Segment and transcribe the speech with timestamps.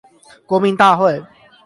[0.47, 1.23] 國民大會